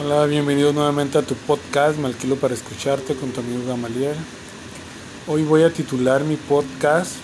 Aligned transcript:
Hola, 0.00 0.26
bienvenido 0.26 0.72
nuevamente 0.72 1.18
a 1.18 1.22
tu 1.22 1.34
podcast, 1.34 1.98
me 1.98 2.06
alquilo 2.06 2.36
para 2.36 2.54
escucharte 2.54 3.16
con 3.16 3.32
tu 3.32 3.40
amigo 3.40 3.66
Gamaliel. 3.66 4.14
Hoy 5.26 5.42
voy 5.42 5.64
a 5.64 5.72
titular 5.72 6.22
mi 6.22 6.36
podcast 6.36 7.16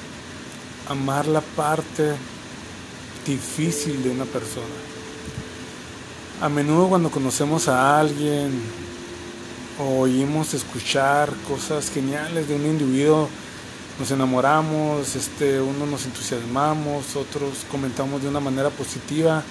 Amar 0.88 1.28
la 1.28 1.40
parte 1.40 2.14
difícil 3.24 4.02
de 4.02 4.10
una 4.10 4.24
persona. 4.24 4.66
A 6.42 6.48
menudo 6.48 6.88
cuando 6.88 7.12
conocemos 7.12 7.68
a 7.68 8.00
alguien 8.00 8.50
o 9.78 10.00
oímos 10.00 10.52
escuchar 10.52 11.32
cosas 11.48 11.92
geniales 11.92 12.48
de 12.48 12.56
un 12.56 12.66
individuo, 12.66 13.28
nos 14.00 14.10
enamoramos, 14.10 15.14
este, 15.14 15.60
uno 15.60 15.86
nos 15.86 16.06
entusiasmamos, 16.06 17.14
otros 17.14 17.64
comentamos 17.70 18.22
de 18.22 18.30
una 18.30 18.40
manera 18.40 18.70
positiva 18.70 19.44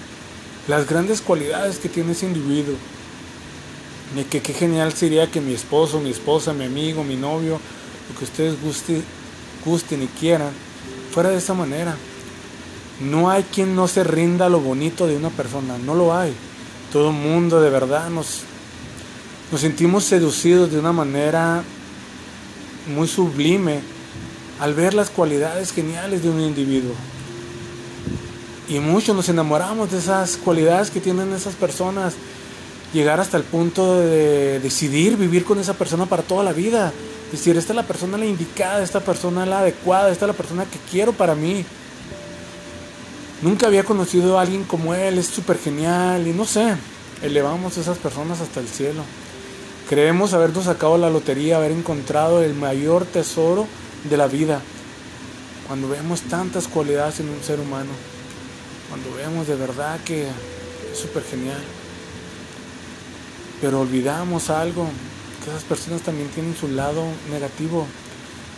las 0.68 0.86
grandes 0.86 1.22
cualidades 1.22 1.78
que 1.78 1.88
tiene 1.88 2.12
ese 2.12 2.26
individuo 2.26 2.74
que 4.22 4.40
qué 4.40 4.52
genial 4.52 4.92
sería 4.92 5.30
que 5.30 5.40
mi 5.40 5.54
esposo, 5.54 6.00
mi 6.00 6.10
esposa, 6.10 6.52
mi 6.52 6.64
amigo, 6.64 7.02
mi 7.02 7.16
novio, 7.16 7.58
lo 8.08 8.18
que 8.18 8.24
ustedes 8.24 8.60
guste, 8.62 9.02
gusten 9.64 10.04
y 10.04 10.06
quieran, 10.06 10.50
fuera 11.10 11.30
de 11.30 11.38
esa 11.38 11.54
manera. 11.54 11.96
No 13.00 13.28
hay 13.28 13.42
quien 13.42 13.74
no 13.74 13.88
se 13.88 14.04
rinda 14.04 14.46
a 14.46 14.48
lo 14.48 14.60
bonito 14.60 15.08
de 15.08 15.16
una 15.16 15.30
persona, 15.30 15.76
no 15.78 15.96
lo 15.96 16.16
hay. 16.16 16.32
Todo 16.92 17.10
mundo 17.10 17.60
de 17.60 17.70
verdad 17.70 18.08
nos, 18.08 18.42
nos 19.50 19.60
sentimos 19.60 20.04
seducidos 20.04 20.70
de 20.70 20.78
una 20.78 20.92
manera 20.92 21.64
muy 22.94 23.08
sublime 23.08 23.80
al 24.60 24.74
ver 24.74 24.94
las 24.94 25.10
cualidades 25.10 25.72
geniales 25.72 26.22
de 26.22 26.30
un 26.30 26.40
individuo. 26.40 26.94
Y 28.68 28.78
muchos 28.78 29.14
nos 29.14 29.28
enamoramos 29.28 29.90
de 29.90 29.98
esas 29.98 30.36
cualidades 30.36 30.90
que 30.90 31.00
tienen 31.00 31.32
esas 31.32 31.54
personas 31.54 32.14
llegar 32.94 33.20
hasta 33.20 33.36
el 33.36 33.42
punto 33.42 34.00
de 34.00 34.60
decidir 34.60 35.16
vivir 35.16 35.44
con 35.44 35.58
esa 35.58 35.74
persona 35.74 36.06
para 36.06 36.22
toda 36.22 36.44
la 36.44 36.52
vida. 36.52 36.92
Decir, 37.30 37.56
esta 37.56 37.72
es 37.72 37.76
la 37.76 37.82
persona 37.82 38.16
la 38.16 38.26
indicada, 38.26 38.82
esta 38.82 39.00
persona 39.00 39.44
la 39.44 39.58
adecuada, 39.58 40.10
esta 40.10 40.24
es 40.24 40.28
la 40.28 40.36
persona 40.36 40.64
que 40.64 40.78
quiero 40.90 41.12
para 41.12 41.34
mí. 41.34 41.66
Nunca 43.42 43.66
había 43.66 43.84
conocido 43.84 44.38
a 44.38 44.42
alguien 44.42 44.62
como 44.62 44.94
él, 44.94 45.18
es 45.18 45.26
súper 45.26 45.58
genial 45.58 46.26
y 46.26 46.32
no 46.32 46.46
sé, 46.46 46.76
elevamos 47.20 47.76
a 47.76 47.80
esas 47.80 47.98
personas 47.98 48.40
hasta 48.40 48.60
el 48.60 48.68
cielo. 48.68 49.02
Creemos 49.88 50.32
habernos 50.32 50.64
sacado 50.64 50.96
la 50.96 51.10
lotería, 51.10 51.56
haber 51.56 51.72
encontrado 51.72 52.42
el 52.42 52.54
mayor 52.54 53.04
tesoro 53.04 53.66
de 54.08 54.16
la 54.16 54.28
vida. 54.28 54.62
Cuando 55.66 55.88
vemos 55.88 56.22
tantas 56.22 56.68
cualidades 56.68 57.20
en 57.20 57.28
un 57.28 57.42
ser 57.42 57.58
humano, 57.58 57.90
cuando 58.88 59.12
vemos 59.16 59.48
de 59.48 59.56
verdad 59.56 59.98
que 60.04 60.22
es 60.22 60.98
súper 60.98 61.24
genial. 61.24 61.60
Pero 63.60 63.80
olvidamos 63.80 64.50
algo, 64.50 64.86
que 65.42 65.50
esas 65.50 65.64
personas 65.64 66.02
también 66.02 66.28
tienen 66.28 66.56
su 66.56 66.68
lado 66.68 67.02
negativo, 67.30 67.86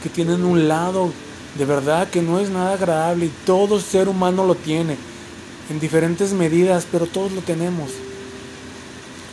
que 0.02 0.08
tienen 0.08 0.44
un 0.44 0.69
lado 0.69 1.12
de 1.56 1.64
verdad 1.64 2.08
que 2.08 2.22
no 2.22 2.39
es 2.39 2.50
nada 2.50 2.75
agradable 2.75 3.27
y 3.27 3.33
todo 3.47 3.80
ser 3.80 4.08
humano 4.08 4.44
lo 4.44 4.55
tiene, 4.55 4.97
en 5.70 5.80
diferentes 5.80 6.33
medidas, 6.33 6.86
pero 6.91 7.06
todos 7.06 7.33
lo 7.33 7.41
tenemos. 7.41 7.91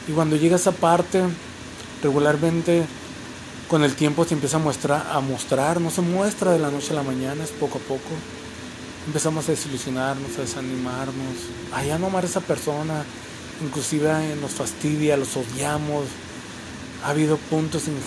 Y 0.07 0.11
cuando 0.11 0.35
llega 0.35 0.55
esa 0.55 0.71
parte, 0.71 1.21
regularmente 2.01 2.85
con 3.69 3.83
el 3.83 3.95
tiempo 3.95 4.25
se 4.25 4.33
empieza 4.33 4.57
a 4.57 4.59
mostrar, 4.59 5.07
a 5.11 5.19
mostrar, 5.19 5.81
no 5.81 5.89
se 5.89 6.01
muestra 6.01 6.51
de 6.51 6.59
la 6.59 6.69
noche 6.69 6.91
a 6.91 6.95
la 6.95 7.03
mañana, 7.03 7.43
es 7.43 7.51
poco 7.51 7.77
a 7.77 7.81
poco. 7.81 8.09
Empezamos 9.07 9.47
a 9.47 9.51
desilusionarnos, 9.51 10.37
a 10.37 10.41
desanimarnos, 10.41 11.35
a 11.73 11.83
ya 11.83 11.97
no 11.97 12.07
amar 12.07 12.23
a 12.23 12.27
esa 12.27 12.41
persona, 12.41 13.03
inclusive 13.61 14.35
nos 14.41 14.51
fastidia, 14.51 15.17
los 15.17 15.35
odiamos. 15.37 16.05
Ha 17.03 17.09
habido 17.09 17.37
puntos 17.37 17.83
en 17.87 17.97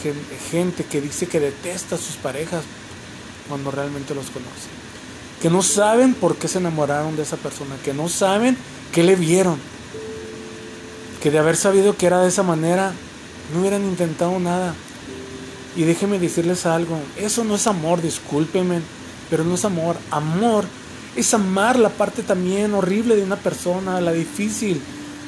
gente 0.51 0.85
que 0.85 1.01
dice 1.01 1.27
que 1.27 1.41
detesta 1.41 1.97
a 1.97 1.99
sus 1.99 2.17
parejas 2.17 2.65
cuando 3.49 3.71
realmente 3.71 4.15
los 4.15 4.27
conoce. 4.27 4.69
Que 5.41 5.51
no 5.51 5.63
saben 5.63 6.15
por 6.15 6.37
qué 6.37 6.49
se 6.49 6.59
enamoraron 6.59 7.17
de 7.17 7.23
esa 7.23 7.37
persona, 7.37 7.77
que 7.85 7.93
no 7.93 8.09
saben 8.09 8.57
qué 8.93 9.03
le 9.03 9.17
vieron. 9.17 9.59
Que 11.23 11.31
de 11.31 11.39
haber 11.39 11.57
sabido 11.57 11.97
que 11.97 12.07
era 12.07 12.23
de 12.23 12.29
esa 12.29 12.43
manera, 12.43 12.93
no 13.53 13.61
hubieran 13.61 13.85
intentado 13.85 14.39
nada. 14.39 14.75
Y 15.77 15.83
déjenme 15.83 16.19
decirles 16.19 16.65
algo, 16.65 16.99
eso 17.17 17.45
no 17.45 17.57
es 17.57 17.67
amor, 17.67 18.01
discúlpenme, 18.01 18.81
pero 19.29 19.45
no 19.45 19.57
es 19.57 19.65
amor. 19.67 19.97
Amor 20.11 20.65
es 21.17 21.35
amar 21.35 21.79
la 21.79 21.91
parte 21.91 22.23
también 22.23 22.75
horrible 22.75 23.17
de 23.17 23.23
una 23.23 23.37
persona, 23.37 24.01
la 24.01 24.13
difícil, 24.13 24.81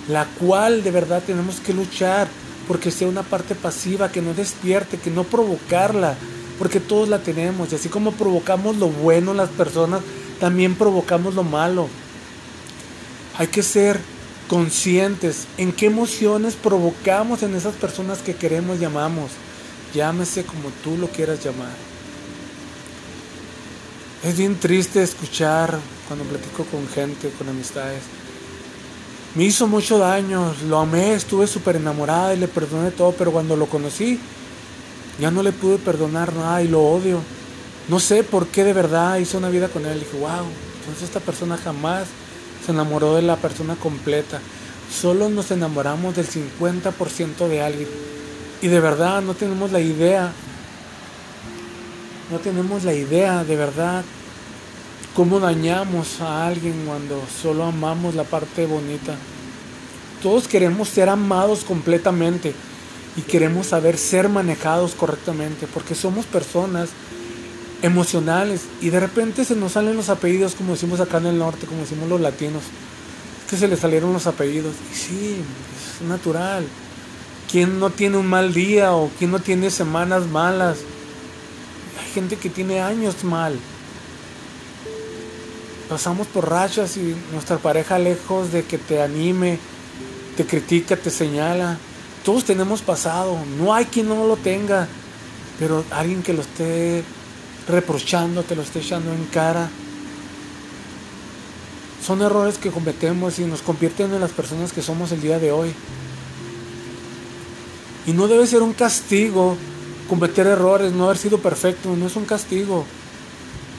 la 0.09 0.25
cual 0.25 0.83
de 0.83 0.91
verdad 0.91 1.23
tenemos 1.25 1.61
que 1.61 1.75
luchar 1.75 2.29
porque 2.67 2.91
sea 2.91 3.09
una 3.09 3.23
parte 3.23 3.55
pasiva, 3.55 4.11
que 4.11 4.21
no 4.21 4.35
despierte, 4.35 4.99
que 4.99 5.11
no 5.11 5.25
provocarla, 5.25 6.17
porque 6.59 6.81
todos 6.81 7.09
la 7.09 7.21
tenemos 7.21 7.73
y 7.73 7.77
así 7.77 7.89
como 7.89 8.13
provocamos 8.13 8.77
lo 8.77 8.89
bueno 8.89 9.33
las 9.33 9.49
personas, 9.49 10.03
también 10.41 10.75
provocamos 10.75 11.35
lo 11.35 11.45
malo. 11.45 11.89
Hay 13.39 13.47
que 13.47 13.63
ser 13.63 13.99
conscientes 14.49 15.47
en 15.57 15.73
qué 15.73 15.87
emociones 15.87 16.55
provocamos 16.55 17.43
en 17.43 17.55
esas 17.55 17.75
personas 17.75 18.19
que 18.19 18.35
queremos, 18.35 18.81
llamamos. 18.81 19.31
Llámese 19.95 20.45
como 20.45 20.71
tú 20.83 20.99
lo 20.99 21.09
quieras 21.09 21.43
llamar. 21.45 21.73
Es 24.25 24.37
bien 24.37 24.57
triste 24.57 25.03
escuchar 25.03 25.79
cuando 26.09 26.25
platico 26.25 26.65
con 26.65 26.87
gente, 26.89 27.31
con 27.39 27.49
amistades, 27.49 28.03
me 29.39 29.45
hizo 29.45 29.69
mucho 29.69 29.99
daño, 29.99 30.53
lo 30.69 30.81
amé, 30.81 31.13
estuve 31.13 31.47
súper 31.47 31.77
enamorada 31.77 32.35
y 32.35 32.39
le 32.39 32.49
perdoné 32.49 32.91
todo, 32.91 33.13
pero 33.13 33.31
cuando 33.31 33.55
lo 33.55 33.67
conocí, 33.67 34.19
ya 35.21 35.31
no 35.31 35.45
le 35.45 35.53
pude 35.53 35.79
perdonar 35.79 36.33
nada 36.33 36.61
y 36.61 36.67
lo 36.67 36.83
odio. 36.83 37.21
No 37.87 38.01
sé 38.01 38.25
por 38.25 38.49
qué 38.49 38.65
de 38.65 38.73
verdad 38.73 39.17
hice 39.19 39.37
una 39.37 39.49
vida 39.49 39.69
con 39.69 39.87
él. 39.87 39.99
Y 39.99 40.01
dije, 40.01 40.19
wow, 40.19 40.45
entonces 40.81 41.05
esta 41.05 41.21
persona 41.21 41.57
jamás 41.57 42.09
se 42.67 42.73
enamoró 42.73 43.15
de 43.15 43.23
la 43.23 43.37
persona 43.37 43.77
completa. 43.77 44.41
Solo 44.93 45.29
nos 45.29 45.53
enamoramos 45.53 46.17
del 46.17 46.27
50% 46.27 47.47
de 47.47 47.63
alguien. 47.63 47.89
Y 48.61 48.67
de 48.67 48.81
verdad 48.81 49.23
no 49.23 49.35
tenemos 49.35 49.71
la 49.71 49.79
idea, 49.79 50.33
no 52.33 52.41
tenemos 52.41 52.83
la 52.83 52.93
idea 52.93 53.45
de 53.45 53.55
verdad 53.55 54.03
cómo 55.19 55.41
dañamos 55.41 56.21
a 56.21 56.47
alguien 56.47 56.85
cuando 56.87 57.21
solo 57.43 57.65
amamos 57.65 58.15
la 58.15 58.23
parte 58.23 58.67
bonita. 58.67 59.17
Todos 60.23 60.47
queremos 60.47 60.89
ser 60.91 61.09
amados 61.09 61.65
completamente 61.65 62.55
y 63.17 63.23
queremos 63.23 63.67
saber 63.67 63.99
ser 63.99 64.29
manejados 64.29 64.95
correctamente 64.95 65.67
porque 65.75 65.97
somos 65.97 66.25
personas 66.25 66.91
emocionales 67.83 68.67
y 68.81 68.91
de 68.91 69.01
repente 69.01 69.45
se 69.45 69.57
nos 69.57 69.73
salen 69.73 69.97
los 69.97 70.09
apellidos 70.09 70.55
como 70.55 70.75
decimos 70.75 71.01
acá 71.01 71.19
en 71.19 71.27
el 71.27 71.39
norte, 71.41 71.67
como 71.67 71.81
decimos 71.81 72.09
los 72.09 72.21
latinos, 72.21 72.63
que 73.51 73.57
se 73.57 73.67
les 73.67 73.81
salieron 73.81 74.13
los 74.13 74.29
apellidos. 74.29 74.77
Y 74.93 74.95
sí, 74.95 75.37
es 76.01 76.07
natural. 76.07 76.65
¿Quién 77.51 77.81
no 77.81 77.91
tiene 77.91 78.19
un 78.19 78.27
mal 78.29 78.55
día 78.55 78.93
o 78.93 79.11
quién 79.19 79.33
no 79.33 79.41
tiene 79.41 79.71
semanas 79.71 80.29
malas? 80.29 80.79
Hay 82.01 82.13
gente 82.13 82.37
que 82.37 82.51
tiene 82.51 82.81
años 82.81 83.25
mal 83.25 83.59
pasamos 85.89 86.27
por 86.27 86.49
rachas 86.49 86.97
y 86.97 87.15
nuestra 87.33 87.59
pareja 87.59 87.99
lejos 87.99 88.53
de 88.53 88.65
que 88.65 88.79
te 88.79 89.01
anime, 89.01 89.59
te 90.37 90.47
critica, 90.47 90.97
te 90.97 91.11
señala. 91.11 91.79
Todos 92.25 92.45
tenemos 92.45 92.83
pasado, 92.83 93.39
no 93.59 93.75
hay 93.75 93.87
quien 93.87 94.09
no 94.09 94.27
lo 94.27 94.37
tenga, 94.37 94.87
pero 95.59 95.85
alguien 95.91 96.23
que 96.23 96.33
lo 96.33 96.43
esté 96.43 97.03
reprochando, 97.69 98.43
te 98.43 98.55
lo 98.55 98.63
esté 98.63 98.81
echando 98.81 99.13
en 99.13 99.25
cara. 99.27 99.69
Son 102.05 102.23
errores 102.23 102.59
que 102.59 102.71
cometemos 102.71 103.39
y 103.39 103.45
nos 103.45 103.63
convierten 103.63 104.13
en 104.13 104.21
las 104.21 104.31
personas 104.31 104.73
que 104.73 104.83
somos 104.83 105.13
el 105.13 105.21
día 105.21 105.39
de 105.39 105.53
hoy. 105.53 105.73
Y 108.07 108.13
no 108.13 108.29
debe 108.29 108.47
ser 108.47 108.63
un 108.63 108.73
castigo 108.73 109.57
cometer 110.09 110.47
errores, 110.47 110.93
no 110.93 111.05
haber 111.05 111.19
sido 111.19 111.39
perfecto, 111.39 111.95
no 111.95 112.07
es 112.07 112.17
un 112.17 112.25
castigo. 112.25 112.85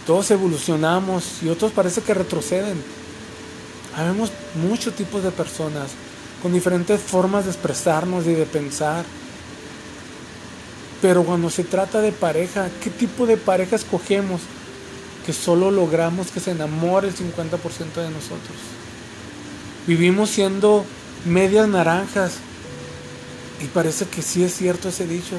Todos 0.09 0.31
evolucionamos 0.31 1.43
y 1.43 1.49
otros 1.49 1.71
parece 1.71 2.01
que 2.01 2.15
retroceden. 2.15 2.81
Habemos 3.95 4.31
muchos 4.55 4.95
tipos 4.95 5.23
de 5.23 5.29
personas 5.29 5.91
con 6.41 6.51
diferentes 6.51 6.99
formas 6.99 7.45
de 7.45 7.51
expresarnos 7.51 8.25
y 8.25 8.33
de 8.33 8.47
pensar. 8.47 9.05
Pero 10.99 11.23
cuando 11.23 11.51
se 11.51 11.63
trata 11.63 12.01
de 12.01 12.11
pareja, 12.11 12.71
¿qué 12.83 12.89
tipo 12.89 13.27
de 13.27 13.37
pareja 13.37 13.75
escogemos? 13.75 14.41
Que 15.27 15.31
solo 15.31 15.69
logramos 15.69 16.31
que 16.31 16.39
se 16.39 16.49
enamore 16.49 17.09
el 17.09 17.15
50% 17.15 18.01
de 18.01 18.09
nosotros. 18.09 18.57
Vivimos 19.85 20.31
siendo 20.31 20.85
medias 21.23 21.67
naranjas. 21.67 22.31
Y 23.61 23.67
parece 23.67 24.07
que 24.07 24.23
sí 24.23 24.43
es 24.43 24.55
cierto 24.55 24.89
ese 24.89 25.05
dicho. 25.05 25.35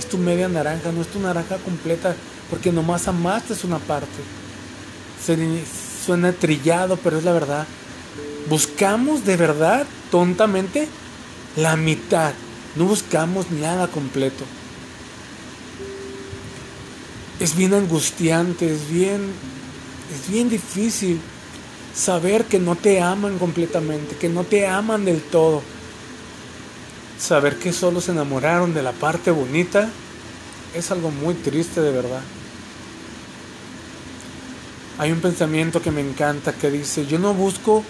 Es 0.00 0.06
tu 0.08 0.18
media 0.18 0.48
naranja, 0.48 0.90
no 0.90 1.00
es 1.00 1.06
tu 1.06 1.20
naranja 1.20 1.58
completa 1.58 2.16
porque 2.50 2.72
nomás 2.72 3.08
amaste 3.08 3.54
es 3.54 3.64
una 3.64 3.78
parte. 3.78 4.08
Suena 6.04 6.32
trillado, 6.32 6.96
pero 6.96 7.18
es 7.18 7.24
la 7.24 7.32
verdad. 7.32 7.66
Buscamos 8.48 9.24
de 9.24 9.36
verdad, 9.36 9.86
tontamente, 10.10 10.88
la 11.56 11.76
mitad. 11.76 12.32
No 12.74 12.84
buscamos 12.86 13.50
nada 13.50 13.88
completo. 13.88 14.44
Es 17.38 17.56
bien 17.56 17.72
angustiante, 17.72 18.74
es 18.74 18.90
bien, 18.90 19.32
es 20.14 20.30
bien 20.30 20.50
difícil 20.50 21.20
saber 21.94 22.44
que 22.44 22.58
no 22.58 22.76
te 22.76 23.00
aman 23.00 23.38
completamente, 23.38 24.16
que 24.16 24.28
no 24.28 24.44
te 24.44 24.66
aman 24.66 25.04
del 25.04 25.20
todo. 25.22 25.62
Saber 27.18 27.56
que 27.58 27.72
solo 27.72 28.00
se 28.00 28.12
enamoraron 28.12 28.74
de 28.74 28.82
la 28.82 28.92
parte 28.92 29.30
bonita 29.30 29.88
es 30.74 30.90
algo 30.90 31.10
muy 31.10 31.34
triste 31.34 31.80
de 31.80 31.92
verdad. 31.92 32.22
Hay 35.00 35.12
un 35.12 35.20
pensamiento 35.22 35.80
que 35.80 35.90
me 35.90 36.02
encanta 36.02 36.52
que 36.52 36.70
dice, 36.70 37.06
yo 37.06 37.18
no 37.18 37.32
busco 37.32 37.82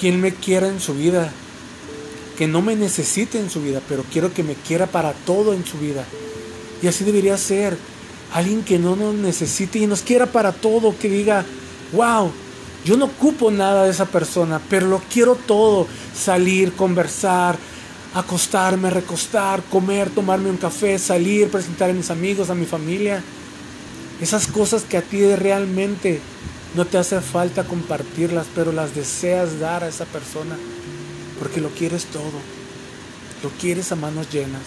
quien 0.00 0.20
me 0.20 0.34
quiera 0.34 0.66
en 0.66 0.80
su 0.80 0.94
vida, 0.94 1.30
que 2.36 2.48
no 2.48 2.60
me 2.60 2.74
necesite 2.74 3.38
en 3.38 3.48
su 3.48 3.62
vida, 3.62 3.80
pero 3.88 4.04
quiero 4.12 4.34
que 4.34 4.42
me 4.42 4.54
quiera 4.54 4.88
para 4.88 5.12
todo 5.12 5.54
en 5.54 5.64
su 5.64 5.78
vida. 5.78 6.04
Y 6.82 6.88
así 6.88 7.04
debería 7.04 7.38
ser. 7.38 7.78
Alguien 8.34 8.64
que 8.64 8.80
no 8.80 8.96
nos 8.96 9.14
necesite 9.14 9.78
y 9.78 9.86
nos 9.86 10.02
quiera 10.02 10.26
para 10.26 10.50
todo, 10.50 10.98
que 10.98 11.08
diga, 11.08 11.44
wow, 11.92 12.32
yo 12.84 12.96
no 12.96 13.04
ocupo 13.04 13.52
nada 13.52 13.84
de 13.84 13.90
esa 13.90 14.06
persona, 14.06 14.60
pero 14.68 14.88
lo 14.88 15.00
quiero 15.08 15.36
todo. 15.36 15.86
Salir, 16.12 16.72
conversar, 16.72 17.56
acostarme, 18.12 18.90
recostar, 18.90 19.62
comer, 19.62 20.10
tomarme 20.10 20.50
un 20.50 20.56
café, 20.56 20.98
salir, 20.98 21.48
presentar 21.48 21.90
a 21.90 21.92
mis 21.92 22.10
amigos, 22.10 22.50
a 22.50 22.56
mi 22.56 22.66
familia. 22.66 23.22
Esas 24.20 24.46
cosas 24.46 24.84
que 24.84 24.96
a 24.96 25.02
ti 25.02 25.34
realmente 25.34 26.20
no 26.74 26.86
te 26.86 26.98
hace 26.98 27.20
falta 27.20 27.64
compartirlas, 27.64 28.46
pero 28.54 28.72
las 28.72 28.94
deseas 28.94 29.60
dar 29.60 29.84
a 29.84 29.88
esa 29.88 30.04
persona 30.06 30.56
porque 31.38 31.60
lo 31.60 31.70
quieres 31.70 32.06
todo. 32.06 32.40
Lo 33.42 33.50
quieres 33.60 33.92
a 33.92 33.96
manos 33.96 34.30
llenas. 34.32 34.62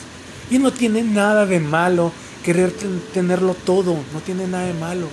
Y 0.49 0.59
no 0.59 0.71
tiene 0.71 1.03
nada 1.03 1.45
de 1.45 1.59
malo 1.59 2.11
querer 2.43 2.73
tenerlo 3.13 3.53
todo, 3.53 3.93
no 4.13 4.19
tiene 4.25 4.47
nada 4.47 4.65
de 4.65 4.73
malo. 4.73 5.07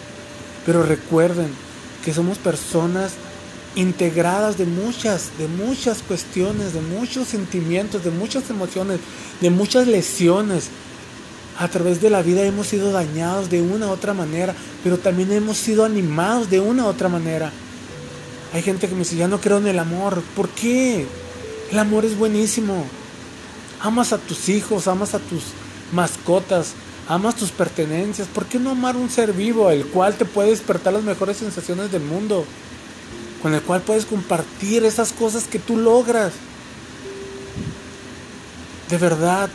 Pero 0.65 0.82
recuerden 0.82 1.49
que 2.05 2.15
somos 2.15 2.39
personas 2.39 3.12
integradas 3.75 4.56
de 4.56 4.65
muchas, 4.65 5.31
de 5.39 5.49
muchas 5.49 6.03
cuestiones, 6.03 6.73
de 6.73 6.81
muchos 6.81 7.29
sentimientos, 7.29 8.05
de 8.05 8.11
muchas 8.11 8.49
emociones, 8.50 9.00
de 9.41 9.50
muchas 9.50 9.87
lesiones. 9.87 10.69
A 11.58 11.69
través 11.69 12.03
de 12.03 12.11
la 12.11 12.23
vida 12.23 12.43
hemos 12.43 12.67
sido 12.67 12.93
dañados 12.93 13.49
de 13.49 13.62
una 13.62 13.87
u 13.87 13.91
otra 13.91 14.12
manera, 14.12 14.55
pero 14.85 14.99
también 14.99 15.32
hemos 15.32 15.56
sido 15.56 15.85
animados 15.85 16.50
de 16.50 16.61
una 16.61 16.85
u 16.85 16.87
otra 16.88 17.08
manera. 17.08 17.50
Hay 18.53 18.62
gente 18.62 18.88
que 18.88 18.94
me 18.94 19.00
dice, 19.00 19.17
ya 19.17 19.26
no 19.26 19.41
creo 19.41 19.58
en 19.58 19.67
el 19.67 19.79
amor. 19.79 20.23
¿Por 20.35 20.49
qué? 20.50 21.06
El 21.70 21.79
amor 21.79 22.05
es 22.05 22.17
buenísimo. 22.17 22.85
Amas 23.81 24.12
a 24.12 24.19
tus 24.19 24.49
hijos, 24.49 24.87
amas 24.87 25.14
a 25.14 25.19
tus 25.19 25.43
mascotas, 25.93 26.75
amas 27.08 27.37
tus 27.37 27.50
pertenencias. 27.50 28.29
¿Por 28.29 28.47
qué 28.47 28.58
no 28.58 28.70
amar 28.70 28.97
un 28.97 29.11
ser 29.11 29.32
vivo, 29.32 29.70
el 29.70 29.87
cual 29.87 30.14
te 30.14 30.25
puede 30.26 30.50
despertar 30.50 30.93
las 30.93 31.05
mejores 31.05 31.38
sensaciones 31.38 31.91
del 31.91 32.03
mundo? 32.03 32.44
Con 33.43 33.55
el 33.55 33.62
cual 33.62 33.81
puedes 33.81 34.05
compartir 34.05 34.85
esas 34.85 35.12
cosas 35.12 35.44
que 35.44 35.58
tú 35.58 35.76
logras. 35.76 36.32
De 38.91 38.99
verdad, 38.99 39.49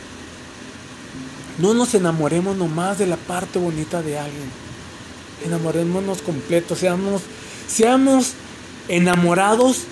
no 1.58 1.74
nos 1.74 1.94
enamoremos 1.94 2.56
nomás 2.56 2.98
de 2.98 3.06
la 3.06 3.16
parte 3.16 3.58
bonita 3.58 4.02
de 4.02 4.18
alguien. 4.18 4.50
Enamorémonos 5.44 6.22
completos, 6.22 6.78
seamos, 6.78 7.22
seamos 7.68 8.32
enamorados 8.88 9.82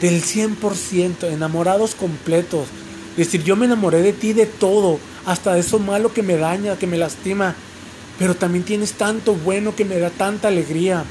del 0.00 0.22
100%, 0.22 1.30
enamorados 1.32 1.94
completos. 1.94 2.68
Es 3.12 3.26
decir, 3.26 3.42
yo 3.42 3.56
me 3.56 3.66
enamoré 3.66 4.02
de 4.02 4.12
ti 4.12 4.32
de 4.32 4.46
todo, 4.46 4.98
hasta 5.26 5.54
de 5.54 5.60
eso 5.60 5.78
malo 5.78 6.12
que 6.12 6.22
me 6.22 6.36
daña, 6.36 6.76
que 6.76 6.86
me 6.86 6.96
lastima. 6.96 7.54
Pero 8.18 8.34
también 8.34 8.64
tienes 8.64 8.92
tanto 8.92 9.34
bueno 9.34 9.74
que 9.74 9.84
me 9.84 9.98
da 9.98 10.10
tanta 10.10 10.48
alegría. 10.48 11.04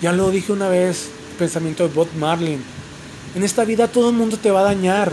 Ya 0.00 0.12
lo 0.12 0.30
dije 0.30 0.52
una 0.52 0.68
vez, 0.68 1.08
pensamiento 1.38 1.86
de 1.86 1.94
Bob 1.94 2.08
Marlin. 2.18 2.62
En 3.34 3.42
esta 3.42 3.64
vida 3.64 3.88
todo 3.88 4.10
el 4.10 4.16
mundo 4.16 4.36
te 4.36 4.50
va 4.50 4.60
a 4.60 4.64
dañar. 4.64 5.12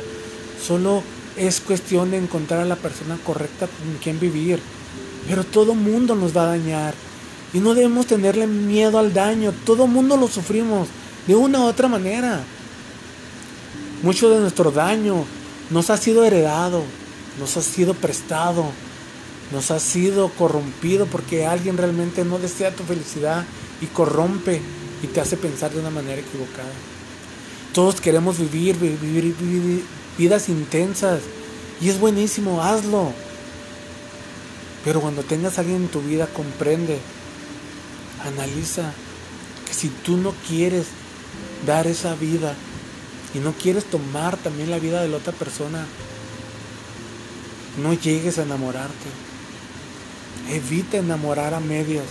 Solo 0.65 1.03
es 1.37 1.61
cuestión 1.61 2.11
de 2.11 2.17
encontrar 2.17 2.61
a 2.61 2.65
la 2.65 2.75
persona 2.75 3.17
correcta 3.23 3.67
con 3.67 3.97
quien 4.01 4.19
vivir. 4.19 4.59
Pero 5.27 5.43
todo 5.43 5.75
mundo 5.75 6.15
nos 6.15 6.35
va 6.35 6.43
a 6.43 6.57
dañar. 6.57 6.93
Y 7.53 7.59
no 7.59 7.73
debemos 7.73 8.07
tenerle 8.07 8.47
miedo 8.47 8.99
al 8.99 9.13
daño. 9.13 9.53
Todo 9.65 9.87
mundo 9.87 10.17
lo 10.17 10.27
sufrimos 10.27 10.87
de 11.27 11.35
una 11.35 11.59
u 11.59 11.63
otra 11.63 11.87
manera. 11.87 12.41
Mucho 14.03 14.29
de 14.29 14.39
nuestro 14.39 14.71
daño 14.71 15.25
nos 15.69 15.89
ha 15.89 15.97
sido 15.97 16.23
heredado, 16.23 16.83
nos 17.39 17.57
ha 17.57 17.61
sido 17.61 17.93
prestado, 17.93 18.65
nos 19.51 19.71
ha 19.71 19.79
sido 19.79 20.29
corrompido 20.29 21.05
porque 21.07 21.45
alguien 21.45 21.77
realmente 21.77 22.23
no 22.23 22.37
desea 22.37 22.75
tu 22.75 22.83
felicidad 22.83 23.45
y 23.81 23.87
corrompe 23.87 24.61
y 25.03 25.07
te 25.07 25.21
hace 25.21 25.37
pensar 25.37 25.71
de 25.71 25.79
una 25.79 25.89
manera 25.89 26.21
equivocada. 26.21 26.71
Todos 27.73 28.01
queremos 28.01 28.39
vivir, 28.39 28.77
vivir, 28.77 29.35
vivir 29.39 29.83
vidas 30.17 30.49
intensas 30.49 31.21
y 31.81 31.89
es 31.89 31.99
buenísimo, 31.99 32.61
hazlo. 32.63 33.11
Pero 34.83 35.01
cuando 35.01 35.23
tengas 35.23 35.57
a 35.57 35.61
alguien 35.61 35.83
en 35.83 35.87
tu 35.89 36.01
vida, 36.01 36.27
comprende, 36.27 36.99
analiza 38.23 38.93
que 39.67 39.73
si 39.73 39.89
tú 39.89 40.17
no 40.17 40.33
quieres 40.47 40.87
dar 41.65 41.87
esa 41.87 42.15
vida, 42.15 42.55
y 43.33 43.39
no 43.39 43.53
quieres 43.53 43.85
tomar 43.85 44.37
también 44.37 44.71
la 44.71 44.79
vida 44.79 45.01
de 45.01 45.09
la 45.09 45.17
otra 45.17 45.33
persona, 45.33 45.85
no 47.81 47.93
llegues 47.93 48.39
a 48.39 48.43
enamorarte. 48.43 49.09
Evita 50.49 50.97
enamorar 50.97 51.53
a 51.53 51.59
medias. 51.59 52.05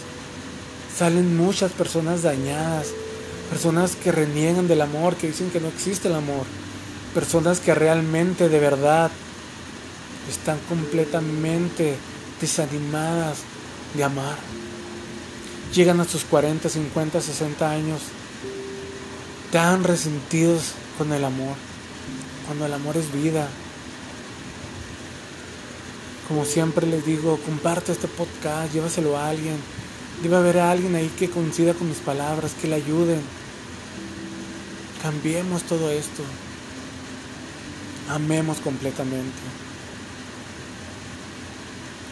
Salen 0.97 1.37
muchas 1.37 1.73
personas 1.73 2.23
dañadas, 2.23 2.89
personas 3.51 3.97
que 3.97 4.13
reniegan 4.13 4.69
del 4.69 4.83
amor, 4.83 5.17
que 5.17 5.29
dicen 5.29 5.51
que 5.51 5.61
no 5.61 5.69
existe 5.69 6.09
el 6.09 6.15
amor, 6.15 6.47
personas 7.15 7.61
que 7.61 7.75
realmente 7.75 8.49
de 8.49 8.59
verdad 8.59 9.11
están 10.29 10.59
completamente 10.69 11.97
desanimadas 12.41 13.39
de 13.95 14.05
amar. 14.05 14.37
Llegan 15.75 16.01
a 16.01 16.05
sus 16.05 16.25
40, 16.25 16.69
50, 16.69 17.21
60 17.21 17.71
años 17.71 18.01
tan 19.51 19.85
resentidos 19.85 20.73
con 20.99 21.13
el 21.13 21.25
amor, 21.25 21.57
cuando 22.47 22.67
el 22.67 22.73
amor 22.73 22.97
es 22.97 23.13
vida. 23.13 23.49
Como 26.29 26.45
siempre 26.45 26.87
les 26.87 27.07
digo, 27.07 27.39
comparte 27.45 27.93
este 27.93 28.09
podcast, 28.09 28.73
llévaselo 28.73 29.17
a 29.17 29.29
alguien. 29.29 29.57
Debe 30.23 30.37
haber 30.37 30.59
a 30.59 30.71
alguien 30.71 30.95
ahí 30.95 31.13
que 31.19 31.31
coincida 31.31 31.75
con 31.75 31.89
mis 31.89 31.99
palabras, 31.99 32.53
que 32.61 32.69
le 32.69 32.77
ayuden. 32.77 33.21
Cambiemos 35.03 35.63
todo 35.63 35.91
esto. 35.91 36.23
Amemos 38.09 38.59
completamente. 38.59 39.39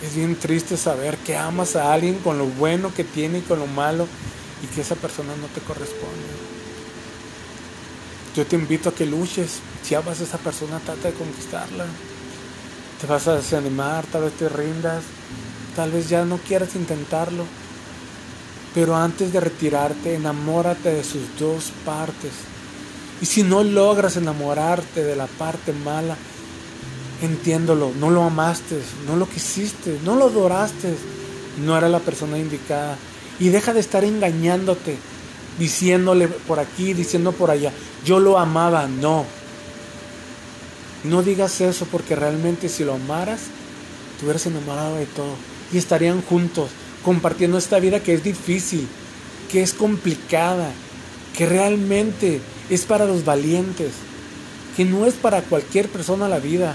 Es 0.03 0.17
bien 0.17 0.37
triste 0.37 0.77
saber 0.77 1.17
que 1.19 1.37
amas 1.37 1.77
a 1.77 1.93
alguien 1.93 2.19
con 2.19 2.37
lo 2.37 2.47
bueno 2.47 2.93
que 2.93 3.05
tiene 3.05 3.39
y 3.39 3.43
con 3.43 3.59
lo 3.59 3.67
malo 3.67 4.07
y 4.63 4.67
que 4.67 4.81
esa 4.81 4.97
persona 4.97 5.35
no 5.41 5.47
te 5.47 5.61
corresponde. 5.61 6.55
Yo 8.37 8.45
te 8.45 8.57
invito 8.57 8.89
a 8.89 8.95
que 8.95 9.07
luches. 9.07 9.61
Si 9.83 9.95
amas 9.95 10.21
a 10.21 10.25
esa 10.25 10.39
persona, 10.39 10.81
trata 10.81 11.09
de 11.09 11.15
conquistarla. 11.15 11.87
Te 13.01 13.07
vas 13.07 13.29
a 13.29 13.37
desanimar, 13.37 14.05
tal 14.07 14.25
vez 14.25 14.33
te 14.35 14.49
rindas, 14.49 15.05
tal 15.77 15.93
vez 15.93 16.09
ya 16.09 16.25
no 16.25 16.39
quieras 16.39 16.75
intentarlo. 16.75 17.45
Pero 18.75 18.97
antes 18.97 19.33
de 19.33 19.41
retirarte, 19.41 20.17
enamórate 20.17 20.93
de 20.93 21.05
sus 21.05 21.39
dos 21.39 21.71
partes. 21.85 22.33
Y 23.25 23.27
si 23.27 23.43
no 23.43 23.65
logras 23.65 24.19
enamorarte 24.19 25.03
de 25.03 25.17
la 25.17 25.27
parte 25.27 25.73
mala, 25.73 26.15
entiéndolo, 27.23 27.91
no 27.99 28.11
lo 28.11 28.23
amaste, 28.23 28.79
no 29.07 29.17
lo 29.17 29.27
quisiste, 29.27 29.99
no 30.05 30.15
lo 30.15 30.27
adoraste, 30.27 30.95
no 31.65 31.75
era 31.75 31.89
la 31.89 32.01
persona 32.01 32.37
indicada. 32.37 32.99
Y 33.41 33.49
deja 33.49 33.73
de 33.73 33.81
estar 33.81 34.05
engañándote 34.05 34.99
diciéndole 35.59 36.29
por 36.29 36.59
aquí, 36.59 36.93
diciendo 36.93 37.33
por 37.33 37.51
allá, 37.51 37.73
yo 38.05 38.21
lo 38.21 38.39
amaba, 38.39 38.89
no. 38.89 39.25
No 41.03 41.23
digas 41.23 41.63
eso 41.63 41.87
porque 41.91 42.17
realmente 42.17 42.69
si 42.69 42.85
lo 42.85 42.93
amaras, 42.93 43.41
tú 44.21 44.27
hubieras 44.27 44.45
enamorado 44.45 44.97
de 44.97 45.07
todo 45.07 45.35
y 45.73 45.79
estarían 45.79 46.21
juntos 46.21 46.69
compartiendo 47.03 47.57
esta 47.57 47.79
vida 47.79 48.01
que 48.01 48.13
es 48.13 48.23
difícil, 48.23 48.87
que 49.51 49.63
es 49.63 49.73
complicada, 49.73 50.71
que 51.35 51.47
realmente 51.47 52.43
es 52.71 52.85
para 52.85 53.05
los 53.05 53.25
valientes, 53.25 53.93
que 54.77 54.85
no 54.85 55.07
es 55.07 55.15
para 55.15 55.43
cualquier 55.43 55.89
persona 55.89 56.29
la 56.29 56.39
vida. 56.39 56.75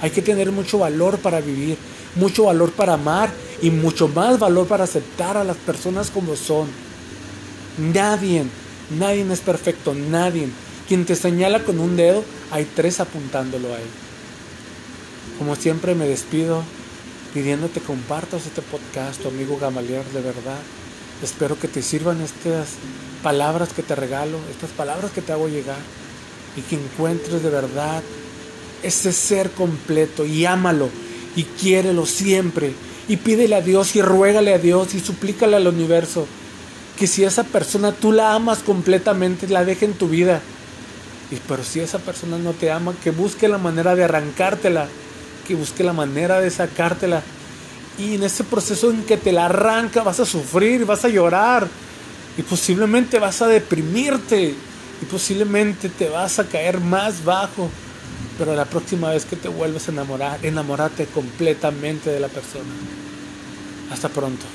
Hay 0.00 0.10
que 0.10 0.22
tener 0.22 0.52
mucho 0.52 0.78
valor 0.78 1.18
para 1.18 1.40
vivir, 1.40 1.76
mucho 2.16 2.44
valor 2.44 2.72
para 2.72 2.94
amar 2.94 3.30
y 3.60 3.70
mucho 3.70 4.08
más 4.08 4.38
valor 4.38 4.66
para 4.66 4.84
aceptar 4.84 5.36
a 5.36 5.44
las 5.44 5.56
personas 5.56 6.10
como 6.10 6.36
son. 6.36 6.68
Nadie, 7.78 8.44
nadie 8.98 9.26
es 9.32 9.40
perfecto, 9.40 9.94
nadie. 9.94 10.48
Quien 10.88 11.04
te 11.04 11.16
señala 11.16 11.62
con 11.64 11.78
un 11.78 11.96
dedo, 11.96 12.24
hay 12.50 12.66
tres 12.76 13.00
apuntándolo 13.00 13.68
a 13.68 13.78
él. 13.78 13.88
Como 15.38 15.56
siempre 15.56 15.94
me 15.94 16.06
despido 16.06 16.62
pidiéndote 17.32 17.80
compartas 17.80 18.46
este 18.46 18.60
podcast, 18.62 19.22
tu 19.22 19.28
amigo 19.28 19.58
Gamaliel, 19.58 20.04
de 20.12 20.20
verdad. 20.20 20.60
Espero 21.22 21.58
que 21.58 21.68
te 21.68 21.82
sirvan 21.82 22.20
estas 22.20 22.68
palabras 23.22 23.72
que 23.72 23.82
te 23.82 23.94
regalo, 23.94 24.38
estas 24.50 24.70
palabras 24.70 25.10
que 25.12 25.22
te 25.22 25.32
hago 25.32 25.48
llegar 25.48 25.78
y 26.56 26.60
que 26.62 26.76
encuentres 26.76 27.42
de 27.42 27.50
verdad 27.50 28.02
ese 28.82 29.12
ser 29.12 29.50
completo 29.50 30.26
y 30.26 30.44
ámalo 30.44 30.88
y 31.36 31.44
quiérelo 31.44 32.04
siempre 32.04 32.72
y 33.08 33.16
pídele 33.16 33.54
a 33.54 33.60
Dios 33.60 33.96
y 33.96 34.02
ruégale 34.02 34.54
a 34.54 34.58
Dios 34.58 34.94
y 34.94 35.00
suplícale 35.00 35.56
al 35.56 35.66
universo 35.66 36.26
que 36.98 37.06
si 37.06 37.24
esa 37.24 37.44
persona 37.44 37.92
tú 37.92 38.12
la 38.12 38.34
amas 38.34 38.58
completamente, 38.58 39.48
la 39.48 39.64
deje 39.64 39.86
en 39.86 39.94
tu 39.94 40.08
vida. 40.08 40.40
Y 41.30 41.36
pero 41.48 41.64
si 41.64 41.80
esa 41.80 41.98
persona 41.98 42.38
no 42.38 42.52
te 42.52 42.70
ama, 42.70 42.94
que 43.02 43.10
busque 43.10 43.48
la 43.48 43.58
manera 43.58 43.94
de 43.94 44.04
arrancártela, 44.04 44.86
que 45.46 45.54
busque 45.54 45.82
la 45.82 45.92
manera 45.92 46.40
de 46.40 46.50
sacártela. 46.50 47.22
Y 47.98 48.16
en 48.16 48.22
ese 48.22 48.44
proceso 48.44 48.90
en 48.90 49.04
que 49.04 49.16
te 49.16 49.32
la 49.32 49.46
arranca 49.46 50.02
vas 50.02 50.20
a 50.20 50.26
sufrir, 50.26 50.84
vas 50.84 51.04
a 51.04 51.08
llorar 51.08 51.66
y 52.36 52.42
posiblemente 52.42 53.18
vas 53.18 53.42
a 53.42 53.46
deprimirte 53.46 54.54
y 55.02 55.04
posiblemente 55.04 55.88
te 55.88 56.08
vas 56.08 56.38
a 56.38 56.44
caer 56.44 56.80
más 56.80 57.24
bajo. 57.24 57.70
Pero 58.38 58.54
la 58.54 58.64
próxima 58.64 59.10
vez 59.10 59.24
que 59.24 59.36
te 59.36 59.48
vuelves 59.48 59.88
a 59.88 59.92
enamorar, 59.92 60.38
enamórate 60.42 61.06
completamente 61.06 62.10
de 62.10 62.20
la 62.20 62.28
persona. 62.28 62.70
Hasta 63.90 64.08
pronto. 64.08 64.46